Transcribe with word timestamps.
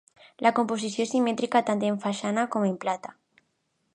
La 0.45 0.51
composició 0.59 1.05
és 1.07 1.11
simètrica 1.15 1.61
tant 1.69 1.85
en 1.91 2.01
façana 2.07 2.49
com 2.57 2.67
en 2.71 2.75
planta. 2.87 3.17